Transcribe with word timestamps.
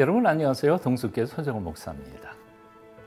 여러분 0.00 0.26
안녕하세요. 0.26 0.78
동숙교 0.78 1.26
서정호 1.26 1.60
목사입니다. 1.60 2.32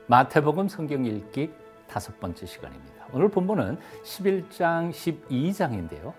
마태복음 0.06 0.68
성경 0.68 1.04
읽기 1.04 1.50
다섯 1.88 2.20
번째 2.20 2.46
시간입니다. 2.46 3.06
오늘 3.12 3.28
본문은 3.30 3.78
11장 4.04 4.92
12장인데요. 4.92 6.12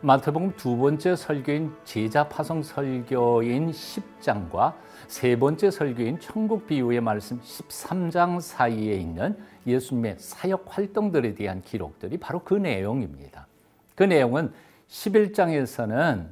마태복음 0.00 0.54
두 0.56 0.76
번째 0.76 1.14
설교인 1.14 1.72
제자 1.84 2.28
파송 2.28 2.64
설교인 2.64 3.70
10장과 3.70 4.74
세 5.06 5.38
번째 5.38 5.70
설교인 5.70 6.18
천국 6.18 6.66
비유의 6.66 7.00
말씀 7.00 7.40
13장 7.40 8.40
사이에 8.40 8.94
있는 8.94 9.38
예수님의 9.68 10.16
사역 10.18 10.64
활동들에 10.66 11.34
대한 11.34 11.62
기록들이 11.62 12.18
바로 12.18 12.40
그 12.42 12.54
내용입니다. 12.54 13.46
그 13.94 14.02
내용은 14.02 14.52
11장에서는 14.88 16.26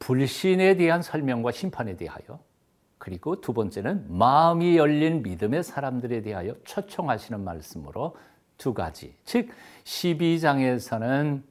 불신에 0.00 0.74
대한 0.74 1.02
설명과 1.02 1.52
심판에 1.52 1.94
대하여 1.96 2.40
그리고 3.04 3.38
두 3.38 3.52
번째는 3.52 4.06
마음이 4.08 4.78
열린 4.78 5.22
믿음의 5.22 5.62
사람들에 5.62 6.22
대하여 6.22 6.54
초청하시는 6.64 7.38
말씀으로 7.44 8.16
두 8.56 8.72
가지. 8.72 9.14
즉 9.26 9.50
12장에서는 9.84 11.42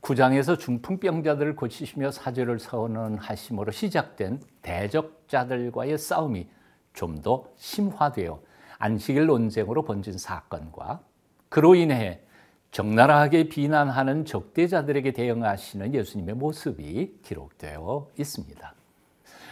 9장에서 0.00 0.58
중풍병자들을 0.58 1.54
고치시며 1.54 2.12
사죄를 2.12 2.58
선언하심으로 2.58 3.72
시작된 3.72 4.40
대적자들과의 4.62 5.98
싸움이 5.98 6.48
좀 6.94 7.20
더 7.20 7.44
심화되어 7.56 8.40
안식일 8.78 9.26
논쟁으로 9.26 9.84
번진 9.84 10.16
사건과 10.16 11.02
그로 11.50 11.74
인해 11.74 12.22
적나라하게 12.70 13.50
비난하는 13.50 14.24
적대자들에게 14.24 15.12
대응하시는 15.12 15.92
예수님의 15.92 16.36
모습이 16.36 17.18
기록되어 17.22 18.08
있습니다. 18.18 18.81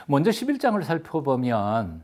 먼저 0.07 0.31
11장을 0.31 0.83
살펴보면 0.83 2.03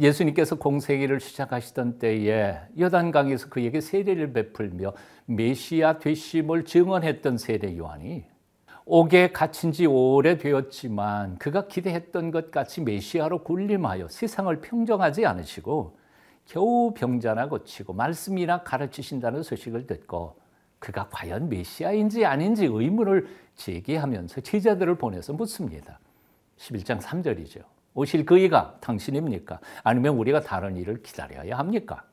예수님께서 0.00 0.56
공세기를 0.56 1.20
시작하시던 1.20 1.98
때에 1.98 2.58
여단강에서 2.78 3.48
그에게 3.48 3.80
세례를 3.80 4.32
베풀며 4.32 4.92
메시아 5.26 5.98
되심을 5.98 6.64
증언했던 6.64 7.38
세례 7.38 7.76
요한이 7.76 8.24
옥에 8.86 9.32
갇힌 9.32 9.72
지 9.72 9.86
오래되었지만 9.86 11.38
그가 11.38 11.66
기대했던 11.66 12.30
것 12.30 12.50
같이 12.50 12.80
메시아로 12.80 13.42
군림하여 13.42 14.08
세상을 14.08 14.60
평정하지 14.60 15.26
않으시고 15.26 15.98
겨우 16.46 16.94
병자나 16.94 17.48
고치고 17.48 17.92
말씀이나 17.92 18.62
가르치신다는 18.62 19.42
소식을 19.42 19.86
듣고 19.86 20.36
그가 20.78 21.08
과연 21.10 21.48
메시아인지 21.50 22.24
아닌지 22.24 22.64
의문을 22.64 23.28
제기하면서 23.56 24.40
제자들을 24.40 24.94
보내서 24.94 25.34
묻습니다. 25.34 25.98
11장 26.58 27.00
3절이죠. 27.00 27.62
오실 27.94 28.24
그이가 28.24 28.76
당신입니까? 28.80 29.60
아니면 29.82 30.16
우리가 30.16 30.40
다른 30.40 30.76
일을 30.76 31.02
기다려야 31.02 31.58
합니까? 31.58 32.04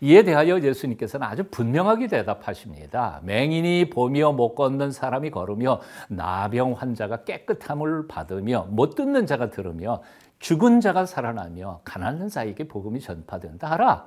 이에 0.00 0.22
대하여 0.22 0.60
예수님께서는 0.60 1.26
아주 1.26 1.44
분명하게 1.50 2.08
대답하십니다. 2.08 3.20
맹인이 3.24 3.90
보며 3.90 4.32
못 4.32 4.54
걷는 4.54 4.92
사람이 4.92 5.30
걸으며 5.30 5.80
나병 6.08 6.72
환자가 6.72 7.24
깨끗함을 7.24 8.06
받으며 8.06 8.66
못 8.70 8.94
듣는 8.94 9.26
자가 9.26 9.50
들으며 9.50 10.02
죽은 10.38 10.80
자가 10.80 11.06
살아나며 11.06 11.80
가난한 11.84 12.28
자에게 12.28 12.68
복음이 12.68 13.00
전파된다 13.00 13.70
하라. 13.70 14.06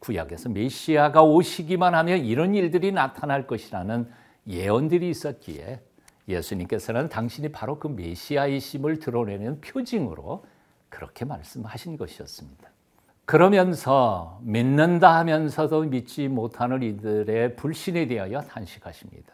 구약에서 0.00 0.48
메시아가 0.48 1.22
오시기만 1.22 1.94
하면 1.94 2.18
이런 2.24 2.54
일들이 2.54 2.90
나타날 2.90 3.46
것이라는 3.46 4.08
예언들이 4.46 5.08
있었기에 5.10 5.80
예수님께서는 6.32 7.08
당신이 7.08 7.50
바로 7.52 7.78
그 7.78 7.88
메시아이심을 7.88 8.98
드러내는 8.98 9.60
표징으로 9.60 10.44
그렇게 10.88 11.24
말씀하신 11.24 11.96
것이었습니다. 11.96 12.70
그러면서 13.24 14.40
믿는다 14.42 15.16
하면서도 15.18 15.82
믿지 15.82 16.26
못하는 16.26 16.82
이들의 16.82 17.54
불신에 17.54 18.06
대하여 18.06 18.40
탄식하십니다. 18.40 19.32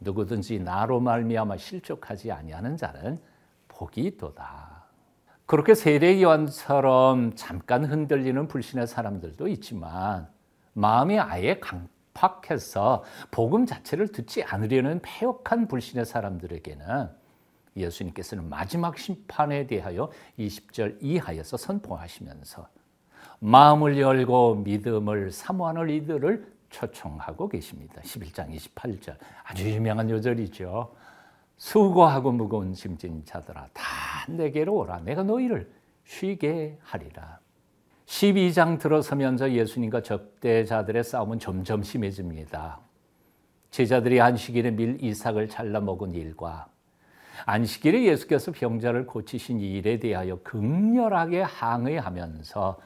누구든지 0.00 0.60
나로 0.60 1.00
말미암아 1.00 1.56
실족하지 1.56 2.30
아니하는 2.32 2.76
자는 2.76 3.18
복이 3.68 4.02
있도다. 4.02 4.84
그렇게 5.46 5.74
세례 5.74 6.22
요한처럼 6.22 7.34
잠깐 7.34 7.84
흔들리는 7.84 8.46
불신의 8.48 8.86
사람들도 8.86 9.48
있지만 9.48 10.28
마음이 10.74 11.18
아예 11.18 11.58
강 11.60 11.88
팍해서 12.14 13.04
복음 13.30 13.66
자체를 13.66 14.08
듣지 14.08 14.42
않으려는 14.44 15.00
폐역한 15.02 15.68
불신의 15.68 16.06
사람들에게는 16.06 17.08
예수님께서는 17.76 18.48
마지막 18.48 18.96
심판에 18.96 19.66
대하여 19.66 20.10
20절 20.38 20.98
이하에서 21.00 21.56
선포하시면서 21.56 22.68
마음을 23.40 23.98
열고 23.98 24.56
믿음을 24.56 25.30
사모하는 25.30 25.90
이들을 25.90 26.54
초청하고 26.70 27.48
계십니다. 27.48 28.00
11장 28.02 28.54
28절 28.56 29.16
아주 29.44 29.68
유명한 29.68 30.08
요절이죠. 30.10 30.94
수고하고 31.56 32.32
무거운 32.32 32.72
짐진 32.72 33.24
자들아 33.24 33.68
다 33.72 33.84
내게로 34.28 34.74
오라 34.74 35.00
내가 35.00 35.22
너희를 35.22 35.70
쉬게 36.04 36.78
하리라. 36.82 37.38
12장 38.06 38.78
들어서면서 38.78 39.52
예수님과 39.52 40.02
적대자들의 40.02 41.04
싸움은 41.04 41.38
점점 41.38 41.82
심해집니다. 41.82 42.80
제자들이 43.70 44.20
안식일에 44.20 44.70
밀 44.70 45.02
이삭을 45.02 45.48
잘라 45.48 45.80
먹은 45.80 46.12
일과 46.12 46.68
안식일에 47.46 48.04
예수께서 48.04 48.52
병자를 48.52 49.06
고치신 49.06 49.60
일에 49.60 49.98
대하여 49.98 50.38
극렬하게 50.42 51.42
항의하면서 51.42 52.78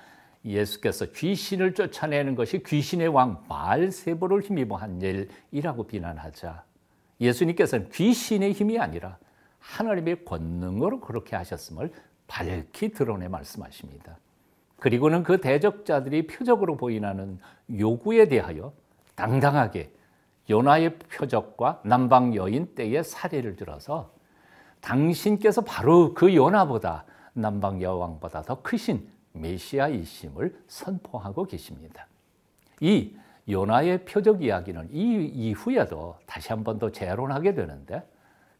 예수께서 0.44 1.06
귀신을 1.12 1.74
쫓아내는 1.74 2.34
것이 2.34 2.62
귀신의 2.62 3.08
왕 3.08 3.44
말세보를 3.48 4.42
힘입어 4.42 4.76
한 4.76 5.00
일이라고 5.02 5.86
비난하자 5.86 6.64
예수님께서는 7.20 7.90
귀신의 7.90 8.52
힘이 8.52 8.78
아니라 8.78 9.18
하나님의 9.58 10.24
권능으로 10.24 11.00
그렇게 11.00 11.36
하셨음을 11.36 11.92
밝히 12.26 12.90
드러내 12.90 13.28
말씀하십니다. 13.28 14.18
그리고는 14.78 15.22
그 15.22 15.40
대적자들이 15.40 16.26
표적으로 16.26 16.76
보이는 16.76 17.38
요구에 17.76 18.28
대하여 18.28 18.72
당당하게 19.14 19.90
요나의 20.48 20.98
표적과 20.98 21.80
남방 21.84 22.34
여인 22.34 22.74
때의 22.74 23.04
사례를 23.04 23.56
들어서 23.56 24.10
당신께서 24.80 25.62
바로 25.62 26.14
그 26.14 26.34
요나보다 26.34 27.04
남방 27.32 27.82
여왕보다 27.82 28.42
더 28.42 28.62
크신 28.62 29.08
메시아이심을 29.32 30.56
선포하고 30.68 31.44
계십니다. 31.44 32.06
이 32.80 33.14
요나의 33.48 34.04
표적 34.04 34.42
이야기는 34.42 34.88
이 34.92 35.26
이후에도 35.26 36.16
다시 36.26 36.50
한 36.50 36.62
번 36.64 36.78
더 36.78 36.90
재론하게 36.90 37.54
되는데 37.54 38.02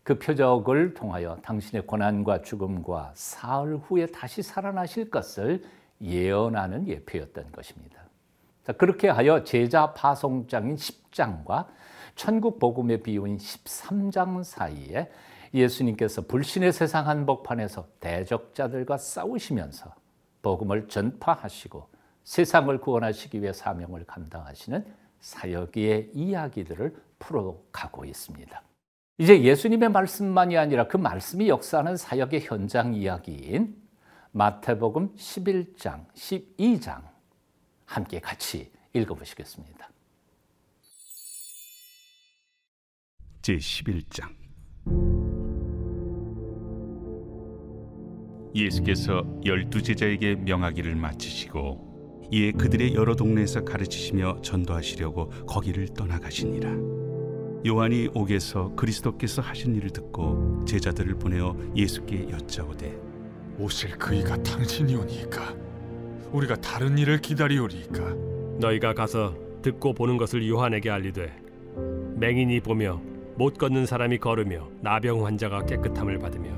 그 0.03 0.19
표적을 0.19 0.95
통하여 0.95 1.37
당신의 1.43 1.87
고난과 1.87 2.43
죽음과 2.43 3.13
사흘 3.15 3.77
후에 3.77 4.07
다시 4.07 4.43
살아나실 4.43 5.11
것을 5.11 5.63
예언하는 6.01 6.89
예표였던 6.89 7.53
것입니다. 7.53 8.03
그렇게 8.77 9.09
하여 9.09 9.45
제자 9.45 9.95
파송장인 9.95 10.77
10장과 10.77 11.67
천국 12.15 12.59
복음의 12.59 13.03
비유인 13.03 13.39
13장 13.39 14.45
사이에 14.45 15.11
예수님께서 15.55 16.23
불신의 16.23 16.73
세상 16.73 17.09
한복판에서 17.09 17.89
대적자들과 18.01 18.99
싸우시면서 18.99 19.95
복음을 20.43 20.89
전파하시고 20.89 21.89
세상을 22.25 22.79
구원하시기 22.81 23.41
위해 23.41 23.53
사명을 23.53 24.05
감당하시는 24.05 24.85
사역의 25.21 26.11
이야기들을 26.13 26.95
풀어가고 27.19 28.05
있습니다. 28.05 28.63
이제 29.17 29.43
예수님의 29.43 29.89
말씀만이 29.89 30.57
아니라 30.57 30.87
그 30.87 30.97
말씀이 30.97 31.49
역사하는 31.49 31.97
사역의 31.97 32.43
현장 32.43 32.95
이야기인 32.95 33.75
마태복음 34.39 35.17
11장, 35.17 36.07
12장 36.15 37.03
함께 37.87 38.21
같이 38.21 38.71
읽어보시겠습니다. 38.93 39.91
제 43.43 43.57
11장 43.57 44.33
예수께서 48.55 49.25
열두 49.45 49.83
제자에게 49.83 50.37
명하기를 50.37 50.95
마치시고 50.95 52.29
이에 52.31 52.53
그들의 52.53 52.95
여러 52.95 53.17
동네에서 53.17 53.65
가르치시며 53.65 54.43
전도하시려고 54.43 55.31
거기를 55.47 55.89
떠나가시니라. 55.89 56.71
요한이 57.67 58.11
옥에서 58.15 58.73
그리스도께서 58.77 59.43
하신 59.43 59.75
일을 59.75 59.91
듣고 59.91 60.65
제자들을 60.65 61.19
보내어 61.19 61.57
예수께 61.75 62.29
여짜오되 62.31 63.08
오실 63.59 63.99
그이가 63.99 64.43
당신이오니까. 64.43 65.55
우리가 66.33 66.57
다른 66.57 66.97
일을 66.99 67.19
기다리오리이까. 67.19 68.15
너희가 68.61 68.95
가서 68.95 69.35
듣고 69.63 69.93
보는 69.95 70.17
것을 70.17 70.49
요한에게 70.49 70.91
알리되 70.91 71.33
맹인이 72.17 72.61
보며 72.61 73.01
못 73.37 73.57
걷는 73.57 73.87
사람이 73.87 74.19
걸으며 74.19 74.69
나병 74.81 75.25
환자가 75.25 75.67
깨끗함을 75.67 76.19
받으며 76.19 76.51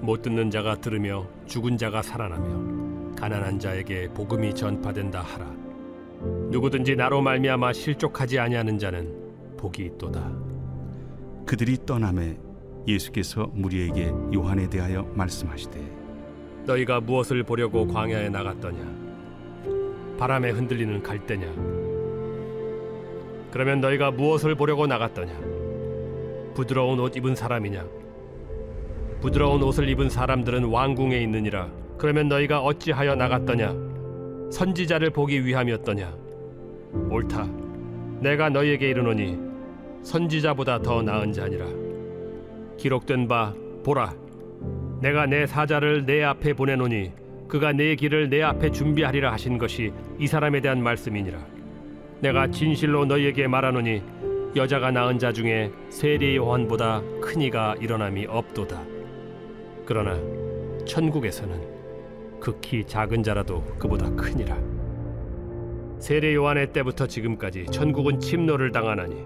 못 0.00 0.22
듣는 0.22 0.50
자가 0.50 0.80
들으며 0.80 1.26
죽은 1.46 1.76
자가 1.76 2.02
살아나며 2.02 3.14
가난한 3.14 3.58
자에게 3.58 4.08
복음이 4.08 4.54
전파된다 4.54 5.20
하라. 5.20 5.46
누구든지 6.50 6.96
나로 6.96 7.20
말미암아 7.20 7.72
실족하지 7.72 8.38
아니하는 8.38 8.78
자는 8.78 9.56
복이 9.56 9.84
있도다. 9.84 10.32
그들이 11.46 11.78
떠남에 11.86 12.36
예수께서 12.88 13.48
무리에게 13.52 14.12
요한에 14.34 14.68
대하여 14.68 15.04
말씀하시되 15.14 16.01
너희가 16.64 17.00
무엇을 17.00 17.42
보려고 17.42 17.86
광야에 17.86 18.28
나갔더냐? 18.28 19.02
바람에 20.18 20.50
흔들리는 20.50 21.02
갈대냐? 21.02 21.46
그러면 23.50 23.80
너희가 23.80 24.10
무엇을 24.10 24.54
보려고 24.54 24.86
나갔더냐? 24.86 25.32
부드러운 26.54 27.00
옷 27.00 27.16
입은 27.16 27.34
사람이냐? 27.34 27.84
부드러운 29.20 29.62
옷을 29.62 29.88
입은 29.88 30.08
사람들은 30.08 30.64
왕궁에 30.64 31.18
있느니라. 31.22 31.70
그러면 31.98 32.28
너희가 32.28 32.60
어찌하여 32.60 33.14
나갔더냐? 33.14 33.74
선지자를 34.50 35.10
보기 35.10 35.44
위함이었더냐? 35.44 36.14
옳다. 37.10 37.48
내가 38.20 38.48
너희에게 38.50 38.90
이르노니 38.90 39.38
선지자보다 40.02 40.82
더 40.82 41.02
나은 41.02 41.32
자니라. 41.32 41.66
기록된 42.76 43.28
바 43.28 43.54
보라 43.84 44.14
내가 45.02 45.26
내 45.26 45.46
사자를 45.46 46.06
내 46.06 46.22
앞에 46.22 46.52
보내노니 46.52 47.10
그가 47.48 47.72
내 47.72 47.96
길을 47.96 48.30
내 48.30 48.40
앞에 48.40 48.70
준비하리라 48.70 49.32
하신 49.32 49.58
것이 49.58 49.92
이 50.20 50.28
사람에 50.28 50.60
대한 50.60 50.80
말씀이니라. 50.80 51.44
내가 52.20 52.48
진실로 52.48 53.04
너희에게 53.04 53.48
말하노니 53.48 54.00
여자가 54.54 54.92
낳은 54.92 55.18
자 55.18 55.32
중에 55.32 55.72
세례 55.90 56.36
요한보다 56.36 57.02
큰 57.20 57.40
이가 57.40 57.74
일어남이 57.80 58.26
없도다. 58.26 58.80
그러나 59.84 60.16
천국에서는 60.86 61.60
극히 62.38 62.84
작은 62.84 63.24
자라도 63.24 63.64
그보다 63.80 64.08
크니라. 64.10 64.56
세례 65.98 66.32
요한의 66.32 66.72
때부터 66.72 67.08
지금까지 67.08 67.66
천국은 67.72 68.20
침노를 68.20 68.70
당하나니 68.70 69.16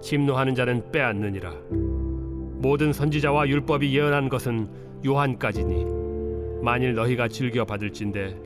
침노하는 0.00 0.56
자는 0.56 0.90
빼앗느니라. 0.90 1.52
모든 1.70 2.92
선지자와 2.92 3.46
율법이 3.46 3.96
예언한 3.96 4.28
것은 4.28 4.91
요한까지니 5.04 6.62
만일 6.62 6.94
너희가 6.94 7.28
즐겨 7.28 7.64
받을진대 7.64 8.36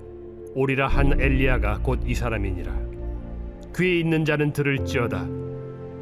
오리라 0.55 0.89
한 0.89 1.21
엘리야가 1.21 1.81
곧 1.83 2.01
이 2.07 2.15
사람이니라. 2.15 2.73
귀에 3.77 4.01
있는 4.01 4.25
자는 4.25 4.53
들을지어다. 4.55 5.27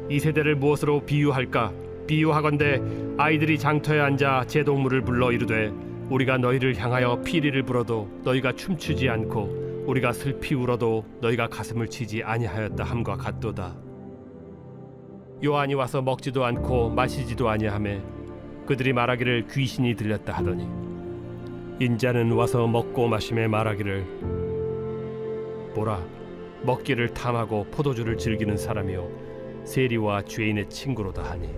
이 0.09 0.19
세대를 0.19 0.55
무엇으로 0.55 1.01
비유할까? 1.01 1.73
비유하건대 2.07 2.81
아이들이 3.17 3.57
장터에 3.59 3.99
앉아 3.99 4.45
제 4.47 4.63
동물을 4.63 5.01
불러 5.01 5.31
이르되 5.33 5.73
우리가 6.09 6.37
너희를 6.37 6.77
향하여 6.77 7.19
피리를 7.23 7.61
불어도 7.63 8.07
너희가 8.23 8.53
춤추지 8.53 9.09
않고 9.09 9.83
우리가 9.87 10.13
슬피 10.13 10.55
울어도 10.55 11.03
너희가 11.19 11.47
가슴을 11.47 11.87
치지 11.89 12.23
아니하였다 12.23 12.81
함과 12.83 13.17
같도다. 13.17 13.75
요한이 15.43 15.73
와서 15.73 16.01
먹지도 16.01 16.45
않고 16.45 16.91
마시지도 16.91 17.49
아니하매 17.49 18.01
그들이 18.65 18.93
말하기를 18.93 19.47
귀신이 19.47 19.95
들렸다 19.95 20.33
하더니 20.33 20.67
인자는 21.79 22.31
와서 22.31 22.67
먹고 22.67 23.07
마심에 23.07 23.47
말하기를 23.47 24.05
보라 25.75 26.03
먹기를 26.63 27.13
탐하고 27.13 27.65
포도주를 27.65 28.17
즐기는 28.17 28.57
사람이요 28.57 29.63
세리와 29.65 30.23
죄인의 30.23 30.69
친구로다 30.69 31.23
하니 31.23 31.49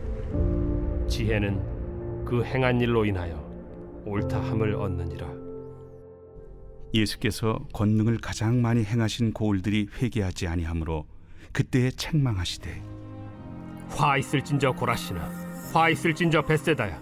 지혜는 1.07 2.25
그 2.25 2.43
행한 2.43 2.81
일로 2.81 3.05
인하여 3.05 3.47
옳다함을 4.05 4.75
얻느니라. 4.75 5.27
예수께서 6.93 7.59
권능을 7.73 8.17
가장 8.17 8.61
많이 8.61 8.83
행하신 8.83 9.33
고울들이 9.33 9.87
회개하지 10.01 10.47
아니하므로 10.47 11.05
그때에 11.51 11.91
책망하시되 11.91 12.81
화 13.89 14.17
있을진저 14.17 14.71
고라시나 14.71 15.46
화 15.77 15.89
있을진저 15.89 16.41
베세다야. 16.41 16.99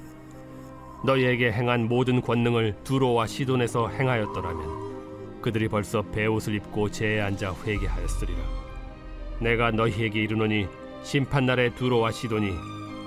너희에게 1.06 1.50
행한 1.54 1.88
모든 1.88 2.20
권능을 2.20 2.76
두로와 2.84 3.26
시돈에서 3.26 3.88
행하였더라면 3.88 5.42
그들이 5.42 5.70
벌써 5.70 6.02
베옷을 6.02 6.56
입고 6.56 6.92
제에 6.92 7.22
앉아 7.22 7.56
회개하였으리라. 7.66 8.38
내가 9.40 9.72
너희에게 9.72 10.24
이르노니 10.24 10.68
심판날에 11.04 11.74
두로와 11.76 12.12
시돈이 12.12 12.54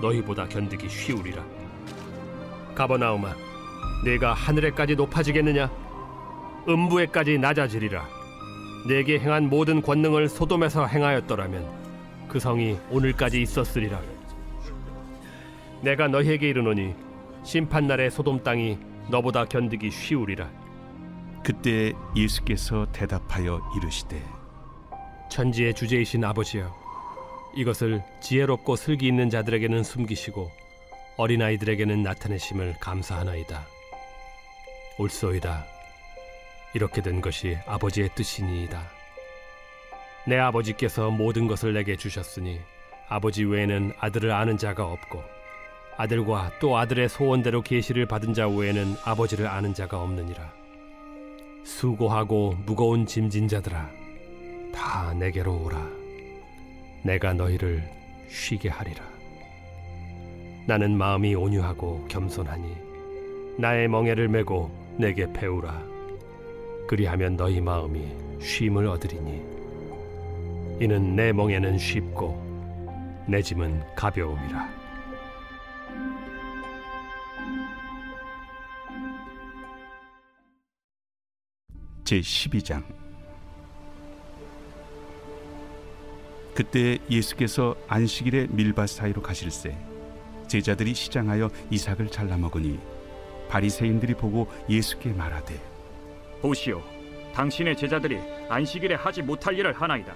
너희보다 0.01 0.49
견디기 0.49 0.89
쉬우리라. 0.89 1.45
가버나움아 2.75 3.37
내가 4.07 4.33
하늘에까지 4.33 4.97
높아지겠느냐? 4.97 5.71
음부에까지 6.67 7.37
낮아지리라. 7.37 8.09
내게 8.89 9.19
행한 9.19 9.51
모든 9.51 9.83
권능을 9.83 10.31
소돔에서 10.31 10.87
행하였더라면 10.87 11.69
그 12.27 12.41
성이 12.41 12.79
오늘까지 12.89 13.43
있었으리라 13.43 14.01
내가 15.83 16.09
너희에게 16.09 16.49
이르노니 16.49 16.95
심판 17.45 17.87
날에 17.87 18.11
소돔 18.11 18.43
땅이 18.43 18.79
너보다 19.11 19.45
견디기 19.45 19.91
쉬우리라. 19.91 20.51
그때 21.43 21.93
예수께서 22.17 22.87
대답하여 22.93 23.61
이르시되 23.77 24.23
천지의 25.31 25.75
주제이신 25.75 26.25
아버지여 26.25 26.75
이것을 27.55 28.03
지혜롭고 28.21 28.77
슬기 28.77 29.07
있는 29.07 29.31
자들에게는 29.31 29.83
숨기시고 29.83 30.51
어린아이들에게는 31.17 32.03
나타내심을 32.03 32.77
감사하나이다. 32.81 33.67
옳소이다. 34.99 35.65
이렇게 36.75 37.01
된 37.01 37.21
것이 37.21 37.57
아버지의 37.67 38.11
뜻이니이다. 38.15 38.83
내 40.27 40.37
아버지께서 40.37 41.11
모든 41.11 41.47
것을 41.47 41.73
내게 41.73 41.97
주셨으니 41.97 42.61
아버지 43.09 43.45
외에는 43.45 43.95
아들을 43.99 44.31
아는 44.31 44.59
자가 44.59 44.85
없고 44.87 45.38
아들과 45.99 46.53
또 46.61 46.77
아들의 46.77 47.09
소원대로 47.09 47.61
계시를 47.61 48.07
받은 48.07 48.33
자 48.33 48.49
외에는 48.49 48.95
아버지를 49.05 49.49
아는 49.49 49.75
자가 49.75 50.01
없느니라. 50.01 50.49
수고하고 51.65 52.55
무거운 52.65 53.05
짐진 53.05 53.49
자들아 53.49 53.91
다 54.73 55.13
내게로 55.15 55.65
오라. 55.65 55.89
내가 57.03 57.33
너희를 57.33 57.83
쉬게 58.29 58.69
하리라. 58.69 59.03
나는 60.69 60.97
마음이 60.97 61.35
온유하고 61.35 62.07
겸손하니 62.07 62.77
나의 63.59 63.89
멍에를 63.89 64.29
메고 64.29 64.71
내게 64.97 65.31
배우라. 65.33 65.83
그리하면 66.87 67.37
너희 67.37 67.61
마음이 67.61 68.07
쉼을 68.41 68.87
얻으리니 68.87 69.43
이는 70.81 71.17
내 71.17 71.33
멍에는 71.33 71.77
쉽고 71.77 73.27
내 73.27 73.43
짐은 73.43 73.83
가벼움이라 73.97 74.78
제 82.09 82.21
12장. 82.21 82.83
그때 86.55 86.97
예수께서 87.11 87.77
안식일에 87.87 88.47
밀밭 88.49 88.89
사이로 88.89 89.21
가실새 89.21 89.77
제자들이 90.47 90.95
시장하여 90.95 91.51
이삭을 91.71 92.09
잘라 92.11 92.39
먹으니 92.39 92.79
바리새인들이 93.51 94.15
보고 94.15 94.51
예수께 94.71 95.11
말하되 95.11 95.61
보시오 96.41 96.83
당신의 97.35 97.77
제자들이 97.77 98.19
안식일에 98.49 98.95
하지 98.95 99.21
못할 99.21 99.59
일을 99.59 99.75
하나이다. 99.75 100.15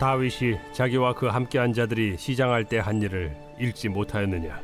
다윗이 0.00 0.58
자기와 0.72 1.14
그 1.14 1.26
함께한 1.26 1.74
자들이 1.74 2.18
시장할 2.18 2.64
때 2.64 2.80
한 2.80 3.00
일을 3.00 3.36
읽지 3.60 3.88
못하였느냐? 3.88 4.60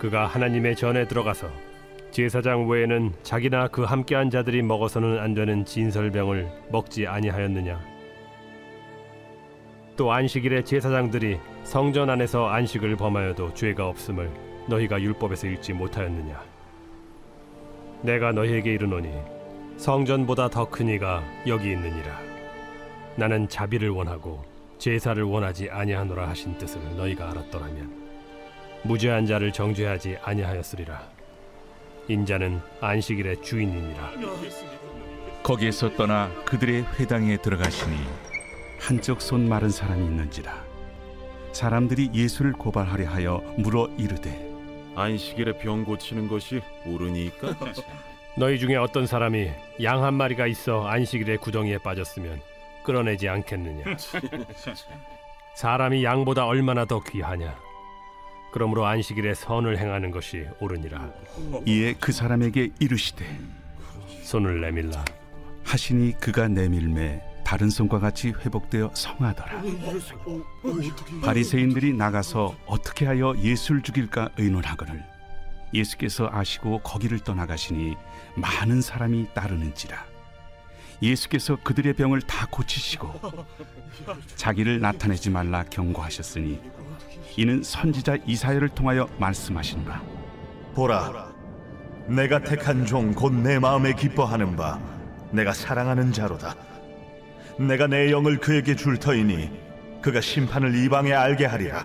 그가 0.00 0.26
하나님의 0.26 0.74
전에 0.74 1.06
들어가서 1.06 1.48
제사장 2.10 2.68
외에는 2.68 3.12
자기나 3.22 3.68
그 3.68 3.82
함께한 3.82 4.30
자들이 4.30 4.62
먹어서는 4.62 5.18
안 5.18 5.34
되는 5.34 5.64
진설병을 5.64 6.48
먹지 6.70 7.06
아니하였느냐? 7.06 7.78
또 9.96 10.12
안식일에 10.12 10.62
제사장들이 10.64 11.38
성전 11.64 12.10
안에서 12.10 12.46
안식을 12.48 12.96
범하여도 12.96 13.54
죄가 13.54 13.88
없음을 13.88 14.30
너희가 14.68 15.00
율법에서 15.00 15.46
읽지 15.48 15.72
못하였느냐? 15.72 16.42
내가 18.02 18.32
너희에게 18.32 18.72
이르노니 18.74 19.10
성전보다 19.76 20.48
더 20.48 20.64
큰 20.66 20.88
이가 20.88 21.22
여기 21.46 21.72
있느니라. 21.72 22.18
나는 23.16 23.48
자비를 23.48 23.90
원하고 23.90 24.44
제사를 24.78 25.22
원하지 25.22 25.70
아니하노라 25.70 26.28
하신 26.28 26.56
뜻을 26.58 26.80
너희가 26.96 27.30
알았더라면 27.30 28.06
무죄한 28.84 29.26
자를 29.26 29.50
정죄하지 29.52 30.18
아니하였으리라 30.22 31.15
인자는 32.08 32.60
안식일의 32.80 33.42
주인이니라. 33.42 34.10
거기에서 35.42 35.94
떠나 35.96 36.30
그들의 36.44 36.84
회당에 36.98 37.36
들어가시니 37.36 37.96
한쪽 38.80 39.20
손 39.20 39.48
마른 39.48 39.70
사람이 39.70 40.04
있는지라. 40.04 40.64
사람들이 41.52 42.10
예수를 42.12 42.52
고발하려 42.52 43.08
하여 43.08 43.42
물어 43.56 43.88
이르되 43.96 44.44
안식일에 44.94 45.58
병 45.58 45.84
고치는 45.84 46.28
것이 46.28 46.60
옳으니까? 46.84 47.54
너희 48.36 48.58
중에 48.58 48.76
어떤 48.76 49.06
사람이 49.06 49.50
양 49.82 50.02
한 50.04 50.14
마리가 50.14 50.46
있어 50.46 50.86
안식일에 50.86 51.38
구덩이에 51.38 51.78
빠졌으면 51.78 52.40
끌어내지 52.84 53.28
않겠느냐? 53.28 53.84
사람이 55.54 56.04
양보다 56.04 56.46
얼마나 56.46 56.84
더 56.84 57.00
귀하냐 57.02 57.56
그러므로 58.56 58.86
안식일에 58.86 59.34
선을 59.34 59.76
행하는 59.76 60.10
것이 60.10 60.46
옳으니라 60.60 61.12
이에 61.66 61.92
그 62.00 62.10
사람에게 62.10 62.70
이르시되 62.80 63.26
손을 64.22 64.62
내밀라 64.62 65.04
하시니 65.62 66.18
그가 66.18 66.48
내밀매 66.48 67.20
다른 67.44 67.68
손과 67.68 67.98
같이 67.98 68.30
회복되어 68.30 68.92
성하더라. 68.94 69.62
바리새인들이 71.22 71.92
나가서 71.92 72.56
어떻게 72.64 73.04
하여 73.04 73.34
예수를 73.36 73.82
죽일까 73.82 74.30
의논하거늘 74.38 75.04
예수께서 75.74 76.30
아시고 76.32 76.78
거기를 76.78 77.18
떠나가시니 77.18 77.94
많은 78.36 78.80
사람이 78.80 79.34
따르는지라. 79.34 80.15
예수께서 81.02 81.56
그들의 81.62 81.94
병을 81.94 82.22
다 82.22 82.46
고치시고 82.50 83.20
자기를 84.36 84.80
나타내지 84.80 85.30
말라 85.30 85.62
경고하셨으니 85.64 86.60
이는 87.36 87.62
선지자 87.62 88.16
이사야를 88.26 88.70
통하여 88.70 89.08
말씀하신다. 89.18 90.02
보라, 90.74 91.32
내가 92.08 92.40
택한 92.40 92.86
종 92.86 93.14
곧 93.14 93.30
내 93.32 93.58
마음에 93.58 93.92
기뻐하는 93.92 94.56
바, 94.56 94.78
내가 95.32 95.52
사랑하는 95.52 96.12
자로다. 96.12 96.54
내가 97.58 97.86
내 97.86 98.10
영을 98.10 98.38
그에게 98.38 98.74
줄 98.76 98.98
터이니 98.98 99.50
그가 100.02 100.20
심판을 100.20 100.74
이방에 100.84 101.12
알게 101.12 101.46
하리라. 101.46 101.84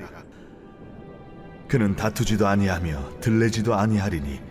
그는 1.67 1.95
다투지도 1.95 2.47
아니하며 2.47 3.19
들레지도 3.21 3.73
아니하리니 3.75 4.41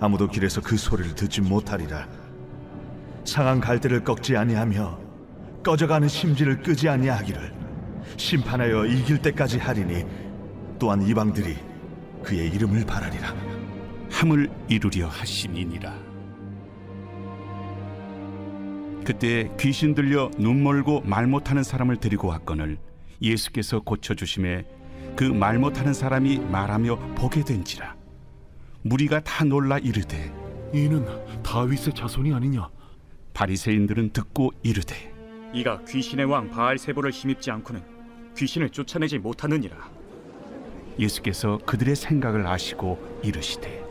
아무도 0.00 0.28
길에서 0.28 0.60
그 0.60 0.76
소리를 0.76 1.14
듣지 1.14 1.40
못하리라. 1.40 2.06
상한 3.24 3.60
갈대를 3.60 4.04
꺾지 4.04 4.36
아니하며 4.36 4.98
꺼져가는 5.64 6.06
심지를 6.08 6.60
끄지 6.62 6.88
아니하기를 6.88 7.52
심판하여 8.16 8.86
이길 8.86 9.18
때까지 9.22 9.58
하리니 9.58 10.04
또한 10.78 11.02
이방들이 11.02 11.56
그의 12.22 12.48
이름을 12.50 12.84
바라리라. 12.84 13.34
함을 14.10 14.50
이루려 14.68 15.08
하심이니라. 15.08 15.94
그때 19.04 19.50
귀신 19.58 19.94
들려 19.94 20.30
눈 20.38 20.62
멀고 20.62 21.00
말 21.02 21.26
못하는 21.26 21.62
사람을 21.62 21.96
데리고 21.96 22.28
왔거늘 22.28 22.78
예수께서 23.20 23.80
고쳐 23.80 24.14
주심에 24.14 24.64
그 25.16 25.24
말 25.24 25.58
못하는 25.58 25.92
사람이 25.92 26.38
말하며 26.38 27.14
보게 27.16 27.44
된지라 27.44 27.96
무리가 28.82 29.20
다 29.20 29.44
놀라 29.44 29.78
이르되 29.78 30.32
이는 30.72 31.04
다윗의 31.42 31.94
자손이 31.94 32.32
아니냐? 32.32 32.68
바리새인들은 33.34 34.12
듣고 34.12 34.52
이르되 34.62 35.12
이가 35.52 35.82
귀신의 35.84 36.26
왕 36.26 36.50
바알세보를 36.50 37.10
힘입지 37.10 37.50
않고는 37.50 37.82
귀신을 38.36 38.70
쫓아내지 38.70 39.18
못하느니라 39.18 39.76
예수께서 40.98 41.58
그들의 41.66 41.96
생각을 41.96 42.46
아시고 42.46 43.20
이르시되 43.22 43.82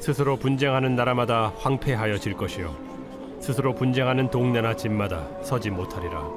스스로 0.00 0.36
분쟁하는 0.36 0.96
나라마다 0.96 1.48
황폐하여질 1.56 2.34
것이요 2.34 2.94
스스로 3.44 3.74
분쟁하는 3.74 4.30
동네나 4.30 4.74
집마다 4.74 5.28
서지 5.42 5.68
못하리라. 5.68 6.30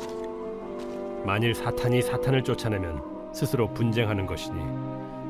만일 1.25 1.55
사탄이 1.55 2.01
사탄을 2.01 2.43
쫓아내면 2.43 3.01
스스로 3.33 3.73
분쟁하는 3.73 4.25
것이니 4.25 4.59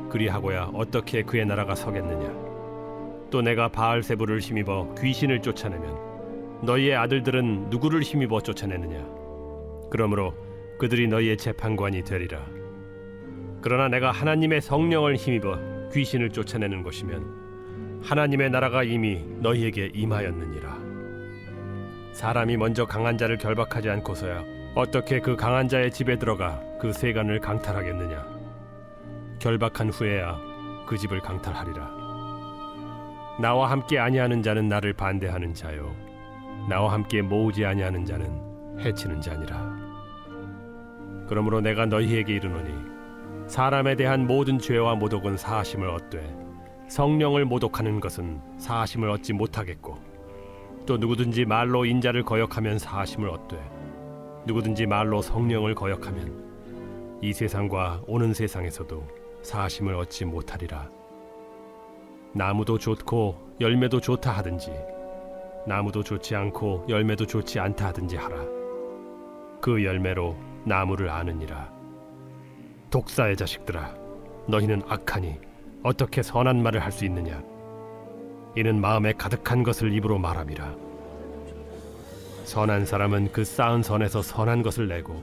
그리하고야 0.09 0.71
어떻게 0.73 1.21
그의 1.21 1.45
나라가 1.45 1.75
서겠느냐. 1.75 3.27
또 3.29 3.43
내가 3.43 3.67
바알세부를 3.67 4.39
힘입어 4.39 4.95
귀신을 4.99 5.43
쫓아내면 5.43 6.06
너희의 6.63 6.95
아들들은 6.95 7.69
누구를 7.69 8.01
힘입어 8.01 8.41
쫓아내느냐. 8.41 9.05
그러므로 9.91 10.33
그들이 10.79 11.07
너희의 11.07 11.37
재판관이 11.37 12.03
되리라. 12.03 12.45
그러나 13.61 13.87
내가 13.87 14.11
하나님의 14.11 14.61
성령을 14.61 15.15
힘입어 15.15 15.89
귀신을 15.93 16.29
쫓아내는 16.29 16.83
것이면 16.83 18.01
하나님의 18.03 18.49
나라가 18.49 18.83
이미 18.83 19.23
너희에게 19.39 19.91
임하였느니라. 19.93 20.87
사람이 22.17 22.57
먼저 22.57 22.87
강한 22.87 23.15
자를 23.15 23.37
결박하지 23.37 23.91
않고서야 23.91 24.43
어떻게 24.73 25.19
그 25.19 25.35
강한 25.35 25.67
자의 25.67 25.91
집에 25.91 26.17
들어가 26.17 26.59
그 26.79 26.91
세간을 26.91 27.39
강탈하겠느냐 27.39 28.25
결박한 29.37 29.89
후에야 29.89 30.39
그 30.87 30.97
집을 30.97 31.19
강탈하리라 31.19 31.95
나와 33.39 33.69
함께 33.69 33.99
아니하는 33.99 34.41
자는 34.41 34.67
나를 34.67 34.93
반대하는 34.93 35.53
자요 35.53 35.95
나와 36.67 36.91
함께 36.91 37.21
모으지 37.21 37.65
아니하는 37.65 38.05
자는 38.05 38.79
해치는 38.79 39.21
자니라. 39.21 39.77
그러므로 41.27 41.61
내가 41.61 41.85
너희에게 41.85 42.35
이르노니 42.35 43.47
사람에 43.47 43.95
대한 43.95 44.27
모든 44.27 44.59
죄와 44.59 44.95
모독은 44.95 45.37
사하심을 45.37 45.89
얻되 45.89 46.35
성령을 46.89 47.45
모독하는 47.45 47.99
것은 47.99 48.41
사하심을 48.57 49.09
얻지 49.09 49.33
못하겠고 49.33 49.97
또 50.85 50.97
누구든지 50.97 51.45
말로 51.45 51.85
인자를 51.85 52.23
거역하면 52.23 52.79
사심을 52.79 53.29
얻되 53.29 53.57
누구든지 54.45 54.85
말로 54.85 55.21
성령을 55.21 55.75
거역하면 55.75 57.19
이 57.21 57.33
세상과 57.33 58.03
오는 58.07 58.33
세상에서도 58.33 59.03
사심을 59.41 59.95
얻지 59.95 60.25
못하리라. 60.25 60.89
나무도 62.33 62.77
좋고 62.77 63.55
열매도 63.59 63.99
좋다 63.99 64.31
하든지 64.31 64.71
나무도 65.67 66.01
좋지 66.01 66.35
않고 66.35 66.85
열매도 66.89 67.25
좋지 67.25 67.59
않다 67.59 67.87
하든지 67.87 68.15
하라 68.15 68.37
그 69.61 69.83
열매로 69.83 70.35
나무를 70.63 71.09
아느니라 71.09 71.69
독사의 72.89 73.35
자식들아 73.35 73.93
너희는 74.47 74.81
악하니 74.87 75.39
어떻게 75.83 76.23
선한 76.23 76.63
말을 76.63 76.79
할 76.79 76.91
수 76.91 77.05
있느냐 77.05 77.43
이는 78.55 78.81
마음에 78.81 79.13
가득한 79.13 79.61
것을 79.61 79.93
입으로 79.93 80.17
말함이라. 80.17 80.75
선한 82.45 82.87
사람은 82.87 83.31
그 83.31 83.43
쌓은 83.45 83.83
선에서 83.83 84.23
선한 84.23 84.63
것을 84.63 84.87
내고 84.87 85.21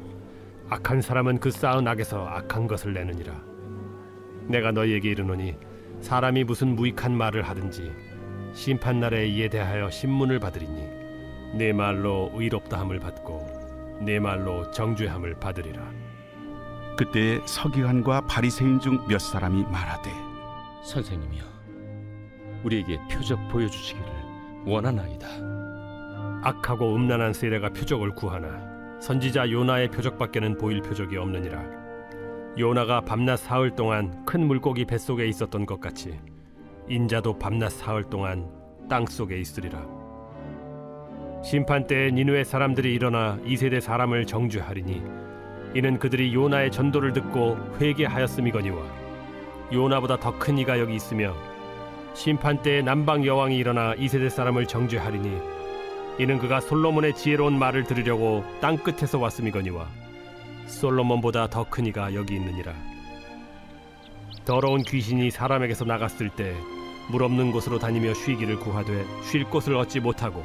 악한 0.68 1.02
사람은 1.02 1.40
그 1.40 1.50
쌓은 1.50 1.88
악에서 1.88 2.24
악한 2.28 2.68
것을 2.68 2.92
내느니라. 2.92 3.34
내가 4.46 4.70
너희에게 4.70 5.10
이르노니 5.10 5.56
사람이 6.00 6.44
무슨 6.44 6.76
무익한 6.76 7.16
말을 7.16 7.42
하든지 7.42 7.90
심판 8.54 9.00
날에 9.00 9.26
이에 9.26 9.48
대하여 9.48 9.90
신문을 9.90 10.38
받으리니 10.38 10.88
내 11.54 11.72
말로 11.72 12.30
의롭다함을 12.34 13.00
받고 13.00 13.98
내 14.00 14.18
말로 14.20 14.70
정죄함을 14.70 15.34
받으리라. 15.40 15.82
그때 16.96 17.40
서기관과 17.44 18.22
바리새인 18.22 18.78
중 18.78 19.06
몇 19.08 19.18
사람이 19.20 19.64
말하되 19.64 20.10
선생님이여 20.84 21.42
우리에게 22.64 22.98
표적 23.10 23.48
보여주시기를 23.48 24.06
원하나이다. 24.66 25.26
악하고 26.44 26.94
음란한 26.94 27.32
세대가 27.32 27.70
표적을 27.70 28.14
구하나 28.14 28.72
선지자 29.00 29.50
요나의 29.50 29.88
표적밖에는 29.90 30.56
보일 30.58 30.80
표적이 30.80 31.16
없느니라. 31.16 31.62
요나가 32.58 33.00
밤낮 33.00 33.38
사흘 33.38 33.74
동안 33.74 34.24
큰 34.24 34.46
물고기 34.46 34.84
뱃속에 34.84 35.26
있었던 35.26 35.66
것 35.66 35.80
같이 35.80 36.20
인자도 36.88 37.38
밤낮 37.38 37.70
사흘 37.70 38.04
동안 38.04 38.48
땅 38.88 39.06
속에 39.06 39.38
있으리라. 39.38 39.82
심판 41.42 41.86
때에 41.86 42.10
니누의 42.10 42.44
사람들이 42.44 42.94
일어나 42.94 43.38
이 43.44 43.56
세대 43.56 43.80
사람을 43.80 44.26
정죄하리니 44.26 45.02
이는 45.74 45.98
그들이 45.98 46.34
요나의 46.34 46.70
전도를 46.70 47.12
듣고 47.12 47.56
회개하였음이거니와 47.80 48.82
요나보다 49.72 50.18
더 50.20 50.38
큰 50.38 50.58
이가 50.58 50.78
여기 50.78 50.94
있으며 50.94 51.34
심판 52.14 52.62
때에 52.62 52.80
남방 52.82 53.24
여왕이 53.26 53.56
일어나 53.56 53.94
이 53.94 54.08
세대 54.08 54.28
사람을 54.28 54.66
정죄하리니 54.66 55.36
이는 56.20 56.38
그가 56.38 56.60
솔로몬의 56.60 57.14
지혜로운 57.16 57.58
말을 57.58 57.84
들으려고 57.84 58.44
땅 58.60 58.76
끝에서 58.76 59.18
왔음이거니와 59.18 59.88
솔로몬보다 60.66 61.48
더 61.48 61.64
큰 61.64 61.86
이가 61.86 62.14
여기 62.14 62.36
있느니라 62.36 62.72
더러운 64.44 64.82
귀신이 64.82 65.30
사람에게서 65.30 65.84
나갔을 65.84 66.28
때 66.30 66.54
물 67.10 67.22
없는 67.22 67.52
곳으로 67.52 67.78
다니며 67.78 68.14
쉬기를 68.14 68.58
구하되 68.58 69.04
쉴 69.22 69.44
곳을 69.44 69.76
얻지 69.76 70.00
못하고 70.00 70.44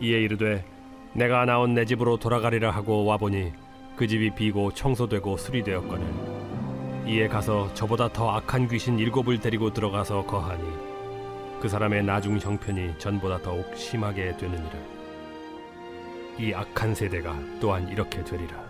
이에 0.00 0.20
이르되 0.20 0.64
내가 1.12 1.44
나온 1.44 1.74
내 1.74 1.84
집으로 1.84 2.16
돌아가리라 2.16 2.70
하고 2.70 3.04
와보니 3.04 3.52
그 3.96 4.06
집이 4.06 4.34
비고 4.34 4.72
청소되고 4.72 5.36
수리되었거늘 5.36 6.06
이에 7.06 7.26
가서 7.26 7.72
저보다 7.74 8.12
더 8.12 8.30
악한 8.30 8.68
귀신 8.68 8.98
일곱을 8.98 9.40
데리고 9.40 9.72
들어가서 9.72 10.26
거하니 10.26 10.62
그 11.60 11.68
사람의 11.68 12.04
나중 12.04 12.38
형편이 12.38 12.98
전보다 12.98 13.42
더욱 13.42 13.76
심하게 13.76 14.36
되느니라. 14.36 14.70
이 16.38 16.52
악한 16.52 16.94
세대가 16.94 17.36
또한 17.60 17.88
이렇게 17.88 18.22
되리라. 18.22 18.62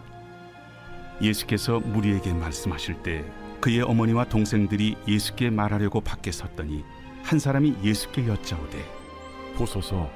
예수께서 1.21 1.81
무리에게 1.81 2.33
말씀하실 2.33 3.03
때 3.03 3.25
그의 3.61 3.83
어머니와 3.83 4.25
동생들이 4.25 4.97
예수께 5.07 5.51
말하려고 5.51 6.01
밖에 6.01 6.31
섰더니 6.31 6.85
한 7.29 7.39
사람이 7.39 7.77
예수께 7.83 8.27
여짜오되 8.27 8.79
보소서 9.55 10.11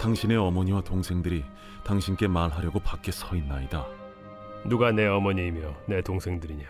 당신의 0.00 0.38
어머니와 0.38 0.80
동생들이 0.80 1.44
당신께 1.84 2.26
말하려고 2.26 2.80
밖에 2.80 3.12
서 3.12 3.36
있나이다. 3.36 3.86
누가 4.66 4.90
내 4.90 5.06
어머니이며 5.06 5.72
내 5.86 6.02
동생들이냐? 6.02 6.66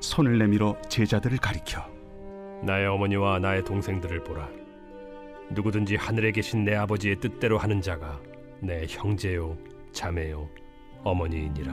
손을 0.00 0.36
내밀어 0.38 0.76
제자들을 0.88 1.38
가리켜 1.38 1.88
나의 2.64 2.88
어머니와 2.88 3.38
나의 3.38 3.62
동생들을 3.62 4.24
보라. 4.24 4.48
누구든지 5.50 5.94
하늘에 5.94 6.32
계신 6.32 6.64
내 6.64 6.74
아버지의 6.74 7.20
뜻대로 7.20 7.56
하는 7.56 7.80
자가 7.80 8.20
내 8.58 8.84
형제요, 8.88 9.56
자매요, 9.92 10.50
어머니이니라. 11.04 11.72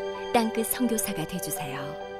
땅끝 0.33 0.67
선교사가 0.67 1.27
되주세요. 1.27 2.10